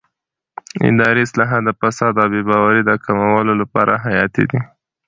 اداري 0.89 1.21
اصلاحات 1.27 1.61
د 1.65 1.69
فساد 1.79 2.13
او 2.21 2.27
بې 2.33 2.41
باورۍ 2.49 2.81
د 2.85 2.91
کمولو 3.05 3.53
لپاره 3.61 3.93
حیاتي 4.05 4.43
دي 4.51 4.59